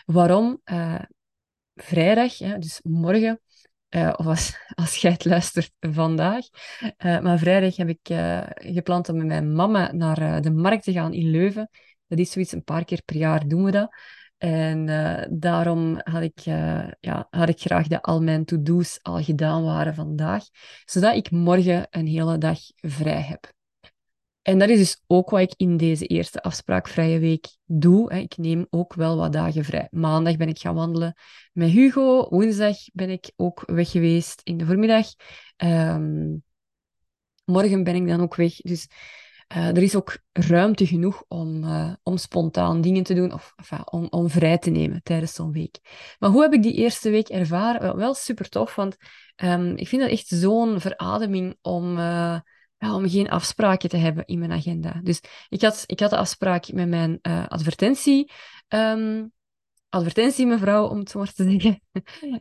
Waarom? 0.04 0.60
Uh, 0.64 1.02
vrijdag, 1.74 2.36
dus 2.36 2.80
morgen, 2.82 3.40
uh, 3.90 4.12
of 4.16 4.26
als, 4.26 4.56
als 4.82 4.96
jij 4.96 5.10
het 5.10 5.24
luistert 5.24 5.70
vandaag. 5.80 6.44
Uh, 6.80 7.20
maar 7.20 7.38
vrijdag 7.38 7.76
heb 7.76 7.88
ik 7.88 8.00
gepland 8.74 9.08
om 9.08 9.16
met 9.16 9.26
mijn 9.26 9.52
mama 9.52 9.92
naar 9.92 10.40
de 10.42 10.50
markt 10.50 10.84
te 10.84 10.92
gaan 10.92 11.12
in 11.12 11.30
Leuven. 11.30 11.70
Dat 12.06 12.18
is 12.18 12.30
zoiets, 12.30 12.52
een 12.52 12.64
paar 12.64 12.84
keer 12.84 13.02
per 13.04 13.16
jaar 13.16 13.48
doen 13.48 13.64
we 13.64 13.70
dat. 13.70 13.94
En 14.38 14.86
daarom 15.30 16.00
had 16.02 16.22
ik, 16.22 16.38
ja, 17.00 17.26
had 17.30 17.48
ik 17.48 17.60
graag 17.60 17.86
dat 17.86 18.02
al 18.02 18.22
mijn 18.22 18.44
to-do's 18.44 18.98
al 19.02 19.22
gedaan 19.22 19.64
waren 19.64 19.94
vandaag, 19.94 20.44
zodat 20.84 21.14
ik 21.16 21.30
morgen 21.30 21.86
een 21.90 22.06
hele 22.06 22.38
dag 22.38 22.58
vrij 22.76 23.20
heb. 23.20 23.52
En 24.42 24.58
dat 24.58 24.68
is 24.68 24.78
dus 24.78 25.02
ook 25.06 25.30
wat 25.30 25.40
ik 25.40 25.54
in 25.56 25.76
deze 25.76 26.06
eerste 26.06 26.42
afspraakvrije 26.42 27.18
week 27.18 27.46
doe. 27.64 28.12
Ik 28.12 28.36
neem 28.36 28.66
ook 28.70 28.94
wel 28.94 29.16
wat 29.16 29.32
dagen 29.32 29.64
vrij. 29.64 29.88
Maandag 29.90 30.36
ben 30.36 30.48
ik 30.48 30.58
gaan 30.58 30.74
wandelen 30.74 31.14
met 31.52 31.70
Hugo. 31.70 32.28
Woensdag 32.28 32.76
ben 32.92 33.10
ik 33.10 33.32
ook 33.36 33.62
weg 33.66 33.90
geweest 33.90 34.40
in 34.42 34.56
de 34.56 34.66
voormiddag. 34.66 35.06
Um, 35.56 36.42
morgen 37.44 37.84
ben 37.84 37.94
ik 37.94 38.06
dan 38.06 38.20
ook 38.20 38.34
weg. 38.34 38.56
Dus 38.56 38.88
uh, 39.56 39.68
er 39.68 39.82
is 39.82 39.94
ook 39.94 40.18
ruimte 40.32 40.86
genoeg 40.86 41.24
om, 41.28 41.64
uh, 41.64 41.92
om 42.02 42.16
spontaan 42.16 42.80
dingen 42.80 43.02
te 43.02 43.14
doen 43.14 43.32
of 43.32 43.52
enfin, 43.56 43.90
om, 43.90 44.06
om 44.10 44.30
vrij 44.30 44.58
te 44.58 44.70
nemen 44.70 45.02
tijdens 45.02 45.34
zo'n 45.34 45.52
week. 45.52 45.78
Maar 46.18 46.30
hoe 46.30 46.42
heb 46.42 46.52
ik 46.52 46.62
die 46.62 46.74
eerste 46.74 47.10
week 47.10 47.28
ervaren? 47.28 47.80
Wel, 47.80 47.96
wel 47.96 48.14
super 48.14 48.48
tof, 48.48 48.74
want 48.74 48.96
um, 49.42 49.76
ik 49.76 49.88
vind 49.88 50.02
dat 50.02 50.10
echt 50.10 50.26
zo'n 50.28 50.80
verademing 50.80 51.56
om... 51.62 51.98
Uh, 51.98 52.38
om 52.78 53.08
geen 53.08 53.30
afspraken 53.30 53.88
te 53.88 53.96
hebben 53.96 54.24
in 54.26 54.38
mijn 54.38 54.52
agenda. 54.52 55.00
Dus 55.02 55.20
ik 55.48 55.62
had, 55.62 55.84
ik 55.86 56.00
had 56.00 56.10
de 56.10 56.16
afspraak 56.16 56.72
met 56.72 56.88
mijn 56.88 57.18
advertentie. 57.48 58.32
Um, 58.68 59.32
advertentie, 59.88 60.46
mevrouw, 60.46 60.88
om 60.88 60.98
het 60.98 61.10
zo 61.10 61.18
maar 61.18 61.32
te 61.32 61.44
zeggen. 61.44 61.80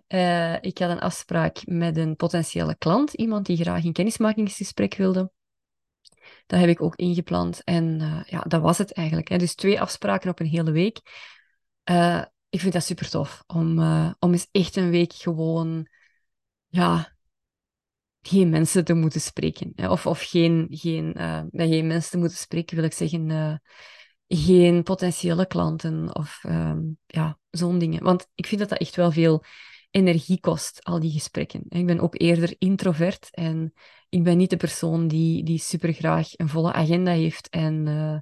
Uh, 0.08 0.54
ik 0.62 0.78
had 0.78 0.90
een 0.90 1.00
afspraak 1.00 1.62
met 1.66 1.98
een 1.98 2.16
potentiële 2.16 2.76
klant, 2.78 3.14
iemand 3.14 3.46
die 3.46 3.58
graag 3.58 3.84
een 3.84 3.94
kennismakingsgesprek 3.94 4.96
wilde. 4.96 5.32
Dat 6.46 6.60
heb 6.60 6.70
ik 6.70 6.82
ook 6.82 6.96
ingepland. 6.96 7.64
En 7.64 8.00
uh, 8.02 8.24
ja, 8.26 8.40
dat 8.40 8.62
was 8.62 8.78
het 8.78 8.94
eigenlijk. 8.94 9.28
Hè. 9.28 9.38
Dus 9.38 9.56
twee 9.56 9.82
afspraken 9.82 10.30
op 10.30 10.40
een 10.40 10.46
hele 10.46 10.72
week. 10.72 10.98
ik 12.50 12.60
vind 12.60 12.74
dat 12.74 12.84
super 12.84 13.10
tof 13.10 13.44
om, 13.48 13.80
om 14.20 14.32
eens 14.32 14.48
echt 14.52 14.76
een 14.76 14.90
week 14.90 15.14
gewoon 15.14 15.88
ja, 16.68 17.16
geen 18.22 18.50
mensen 18.50 18.86
te 18.86 18.94
moeten 18.94 19.22
spreken. 19.22 19.90
Of, 19.90 20.06
of 20.06 20.22
geen, 20.22 20.68
geen, 20.70 21.12
met 21.52 21.68
geen 21.70 21.88
mensen 21.88 22.12
te 22.12 22.18
moeten 22.18 22.38
spreken, 22.38 22.76
wil 22.76 22.86
ik 22.86 22.94
zeggen, 22.94 23.62
geen 24.28 24.84
potentiële 24.84 25.46
klanten 25.46 26.16
of 26.16 26.44
um, 26.46 26.98
ja, 27.06 27.40
zo'n 27.50 27.80
dingen. 27.80 28.04
Want 28.04 28.28
ik 28.36 28.46
vind 28.46 28.60
dat 28.60 28.70
dat 28.70 28.80
echt 28.80 28.96
wel 28.96 29.12
veel 29.12 29.44
energie 29.92 30.40
kost, 30.40 30.84
al 30.84 31.00
die 31.00 31.12
gesprekken. 31.12 31.66
Ik 31.70 31.86
ben 31.86 32.00
ook 32.00 32.22
eerder 32.22 32.56
introvert 32.58 33.28
en 33.32 33.74
ik 34.14 34.24
ben 34.24 34.38
niet 34.38 34.50
de 34.50 34.58
persoon 34.58 35.08
die, 35.08 35.44
die 35.44 35.60
super 35.60 35.94
graag 35.94 36.30
een 36.38 36.50
volle 36.50 36.74
agenda 36.74 37.12
heeft 37.12 37.50
en, 37.50 37.86
uh, 37.88 38.18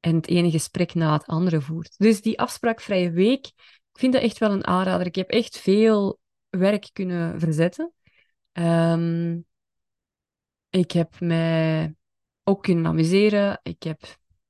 en 0.00 0.14
het 0.14 0.26
ene 0.26 0.50
gesprek 0.50 0.94
na 0.94 1.12
het 1.12 1.26
andere 1.26 1.60
voert. 1.60 1.98
Dus 1.98 2.20
die 2.22 2.38
afspraakvrije 2.38 3.10
week, 3.10 3.46
ik 3.92 3.98
vind 3.98 4.12
dat 4.12 4.22
echt 4.22 4.38
wel 4.38 4.50
een 4.50 4.66
aanrader. 4.66 5.06
Ik 5.06 5.14
heb 5.14 5.30
echt 5.30 5.58
veel 5.58 6.18
werk 6.48 6.90
kunnen 6.92 7.40
verzetten. 7.40 7.92
Um, 8.52 9.44
ik 10.70 10.90
heb 10.90 11.20
mij 11.20 11.94
ook 12.42 12.62
kunnen 12.62 12.86
amuseren. 12.86 13.60
Ik 13.62 13.82
heb 13.82 14.00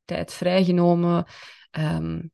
tijd 0.04 0.32
vrijgenomen. 0.32 1.26
Um, 1.70 2.30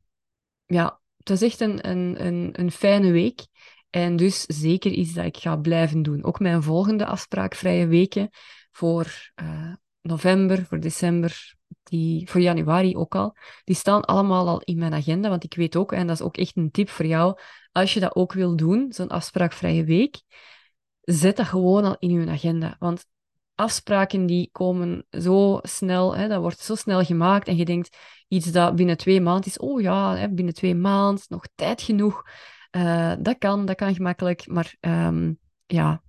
ja, 0.65 0.99
het 1.17 1.29
was 1.29 1.41
echt 1.41 1.59
een, 1.59 1.89
een, 1.89 2.59
een 2.59 2.71
fijne 2.71 3.11
week. 3.11 3.47
En 3.91 4.15
dus 4.15 4.41
zeker 4.41 4.91
iets 4.91 5.13
dat 5.13 5.25
ik 5.25 5.37
ga 5.37 5.55
blijven 5.55 6.01
doen. 6.01 6.23
Ook 6.23 6.39
mijn 6.39 6.63
volgende 6.63 7.05
afspraakvrije 7.05 7.87
weken 7.87 8.29
voor 8.71 9.31
uh, 9.41 9.73
november, 10.01 10.65
voor 10.65 10.79
december, 10.79 11.55
die, 11.83 12.29
voor 12.29 12.41
januari 12.41 12.95
ook 12.95 13.15
al. 13.15 13.35
Die 13.63 13.75
staan 13.75 14.05
allemaal 14.05 14.47
al 14.47 14.61
in 14.61 14.77
mijn 14.77 14.93
agenda, 14.93 15.29
want 15.29 15.43
ik 15.43 15.53
weet 15.53 15.75
ook, 15.75 15.91
en 15.91 16.07
dat 16.07 16.15
is 16.15 16.25
ook 16.25 16.37
echt 16.37 16.57
een 16.57 16.71
tip 16.71 16.89
voor 16.89 17.05
jou, 17.05 17.37
als 17.71 17.93
je 17.93 17.99
dat 17.99 18.15
ook 18.15 18.33
wil 18.33 18.55
doen, 18.55 18.93
zo'n 18.93 19.07
afspraakvrije 19.07 19.83
week, 19.83 20.21
zet 21.01 21.37
dat 21.37 21.47
gewoon 21.47 21.83
al 21.83 21.95
in 21.99 22.09
je 22.09 22.29
agenda. 22.29 22.75
Want 22.79 23.05
afspraken 23.55 24.25
die 24.25 24.49
komen 24.51 25.05
zo 25.09 25.59
snel, 25.61 26.15
hè, 26.15 26.27
dat 26.27 26.41
wordt 26.41 26.59
zo 26.59 26.75
snel 26.75 27.03
gemaakt 27.03 27.47
en 27.47 27.55
je 27.55 27.65
denkt 27.65 27.97
iets 28.27 28.51
dat 28.51 28.75
binnen 28.75 28.97
twee 28.97 29.21
maanden 29.21 29.45
is, 29.45 29.57
oh 29.57 29.81
ja, 29.81 30.15
hè, 30.15 30.29
binnen 30.29 30.53
twee 30.53 30.75
maanden, 30.75 31.23
nog 31.27 31.43
tijd 31.55 31.81
genoeg. 31.81 32.23
Uh, 32.71 33.13
dat 33.19 33.37
kan, 33.37 33.65
dat 33.65 33.75
kan 33.75 33.95
gemakkelijk, 33.95 34.47
maar 34.47 34.75
um, 34.79 35.39
ja, 35.65 36.03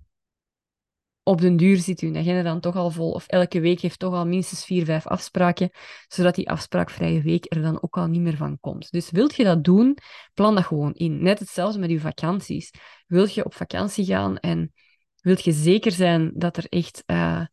op 1.23 1.41
den 1.41 1.57
duur 1.57 1.77
zit 1.77 1.99
uw 1.99 2.15
agenda 2.15 2.41
dan 2.41 2.59
toch 2.59 2.75
al 2.75 2.91
vol, 2.91 3.11
of 3.11 3.27
elke 3.27 3.59
week 3.59 3.79
heeft 3.79 3.99
toch 3.99 4.13
al 4.13 4.25
minstens 4.25 4.65
vier, 4.65 4.85
vijf 4.85 5.07
afspraken, 5.07 5.69
zodat 6.07 6.35
die 6.35 6.49
afspraakvrije 6.49 7.21
week 7.21 7.45
er 7.47 7.61
dan 7.61 7.81
ook 7.81 7.97
al 7.97 8.07
niet 8.07 8.21
meer 8.21 8.35
van 8.35 8.59
komt. 8.59 8.91
Dus 8.91 9.11
wilt 9.11 9.35
je 9.35 9.43
dat 9.43 9.63
doen, 9.63 9.97
plan 10.33 10.55
dat 10.55 10.65
gewoon 10.65 10.93
in. 10.93 11.23
Net 11.23 11.39
hetzelfde 11.39 11.79
met 11.79 11.89
je 11.89 11.99
vakanties. 11.99 12.71
Wilt 13.07 13.33
je 13.33 13.45
op 13.45 13.53
vakantie 13.53 14.05
gaan 14.05 14.37
en 14.37 14.73
wilt 15.21 15.43
je 15.43 15.51
zeker 15.51 15.91
zijn 15.91 16.31
dat 16.35 16.57
er 16.57 16.65
echt 16.69 17.03
uh, 17.05 17.45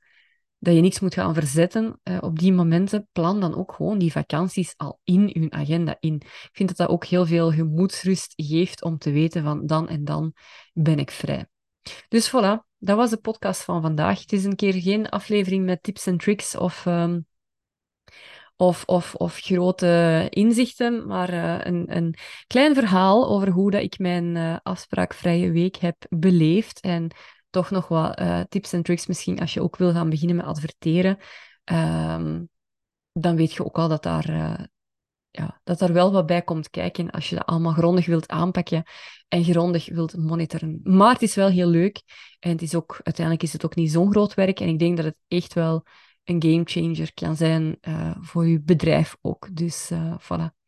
dat 0.62 0.74
je 0.74 0.80
niks 0.80 1.00
moet 1.00 1.14
gaan 1.14 1.34
verzetten 1.34 2.00
uh, 2.04 2.18
op 2.20 2.38
die 2.38 2.52
momenten, 2.52 3.08
plan 3.12 3.40
dan 3.40 3.56
ook 3.56 3.72
gewoon 3.72 3.98
die 3.98 4.12
vakanties 4.12 4.74
al 4.76 5.00
in 5.04 5.28
je 5.32 5.50
agenda 5.50 5.96
in. 6.00 6.14
Ik 6.14 6.50
vind 6.52 6.68
dat 6.68 6.78
dat 6.78 6.88
ook 6.88 7.04
heel 7.04 7.26
veel 7.26 7.52
gemoedsrust 7.52 8.32
geeft 8.36 8.82
om 8.82 8.98
te 8.98 9.10
weten 9.10 9.42
van 9.42 9.66
dan 9.66 9.88
en 9.88 10.04
dan 10.04 10.32
ben 10.72 10.98
ik 10.98 11.10
vrij. 11.10 11.46
Dus 12.08 12.28
voilà, 12.28 12.66
dat 12.78 12.96
was 12.96 13.10
de 13.10 13.16
podcast 13.16 13.62
van 13.62 13.82
vandaag. 13.82 14.20
Het 14.20 14.32
is 14.32 14.44
een 14.44 14.56
keer 14.56 14.72
geen 14.72 15.08
aflevering 15.08 15.64
met 15.64 15.82
tips 15.82 16.06
en 16.06 16.16
tricks 16.16 16.56
of, 16.56 16.86
um, 16.86 17.26
of, 18.56 18.84
of, 18.84 19.14
of 19.14 19.38
grote 19.38 20.26
inzichten, 20.30 21.06
maar 21.06 21.32
uh, 21.32 21.58
een, 21.58 21.96
een 21.96 22.14
klein 22.46 22.74
verhaal 22.74 23.28
over 23.28 23.48
hoe 23.48 23.70
dat 23.70 23.82
ik 23.82 23.98
mijn 23.98 24.36
uh, 24.36 24.56
afspraakvrije 24.62 25.50
week 25.50 25.76
heb 25.76 25.96
beleefd 26.08 26.80
en 26.80 27.10
toch 27.50 27.70
nog 27.70 27.88
wat 27.88 28.20
uh, 28.20 28.40
tips 28.48 28.72
en 28.72 28.82
tricks 28.82 29.06
misschien 29.06 29.40
als 29.40 29.54
je 29.54 29.62
ook 29.62 29.76
wil 29.76 29.92
gaan 29.92 30.10
beginnen 30.10 30.36
met 30.36 30.44
adverteren. 30.44 31.18
Um, 31.64 32.48
dan 33.12 33.36
weet 33.36 33.52
je 33.52 33.64
ook 33.64 33.78
al 33.78 33.88
dat 33.88 34.02
daar, 34.02 34.30
uh, 34.30 34.64
ja, 35.30 35.60
dat 35.64 35.78
daar 35.78 35.92
wel 35.92 36.12
wat 36.12 36.26
bij 36.26 36.42
komt 36.42 36.70
kijken 36.70 37.10
als 37.10 37.28
je 37.28 37.36
dat 37.36 37.46
allemaal 37.46 37.72
grondig 37.72 38.06
wilt 38.06 38.28
aanpakken 38.28 38.82
en 39.28 39.44
grondig 39.44 39.88
wilt 39.88 40.16
monitoren. 40.16 40.80
Maar 40.82 41.12
het 41.12 41.22
is 41.22 41.34
wel 41.34 41.48
heel 41.48 41.68
leuk 41.68 42.02
en 42.38 42.50
het 42.50 42.62
is 42.62 42.74
ook, 42.74 43.00
uiteindelijk 43.02 43.46
is 43.46 43.52
het 43.52 43.64
ook 43.64 43.74
niet 43.74 43.92
zo'n 43.92 44.10
groot 44.10 44.34
werk 44.34 44.60
en 44.60 44.68
ik 44.68 44.78
denk 44.78 44.96
dat 44.96 45.06
het 45.06 45.16
echt 45.28 45.54
wel 45.54 45.84
een 46.24 46.42
gamechanger 46.42 47.14
kan 47.14 47.36
zijn 47.36 47.78
uh, 47.80 48.16
voor 48.20 48.46
je 48.46 48.60
bedrijf 48.60 49.16
ook. 49.20 49.56
Dus 49.56 49.92
voilà. 50.18 50.59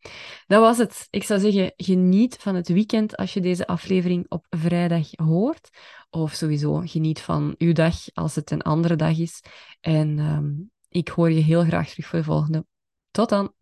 Dat 0.47 0.61
was 0.61 0.78
het. 0.78 1.06
Ik 1.11 1.25
zou 1.25 1.40
zeggen, 1.40 1.73
geniet 1.76 2.37
van 2.40 2.54
het 2.54 2.68
weekend 2.68 3.16
als 3.16 3.35
je 3.35 3.40
deze 3.40 3.66
aflevering 3.66 4.26
op 4.28 4.47
vrijdag 4.50 5.09
hoort. 5.14 5.68
Of 6.11 6.32
sowieso 6.32 6.82
geniet 6.85 7.21
van 7.21 7.54
uw 7.59 7.73
dag 7.73 7.94
als 8.14 8.35
het 8.35 8.50
een 8.50 8.62
andere 8.62 8.97
dag 8.97 9.18
is. 9.18 9.42
En 9.80 10.18
um, 10.18 10.71
ik 10.88 11.09
hoor 11.09 11.30
je 11.30 11.40
heel 11.40 11.64
graag 11.64 11.90
terug 11.90 12.06
voor 12.06 12.18
de 12.18 12.25
volgende. 12.25 12.66
Tot 13.11 13.28
dan! 13.28 13.54